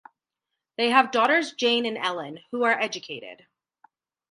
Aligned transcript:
They 0.79 0.89
have 0.89 1.11
daughters 1.11 1.53
Jane 1.53 1.85
and 1.85 1.95
Ellen, 1.95 2.39
who 2.49 2.63
are 2.63 2.71
educated. 2.71 3.45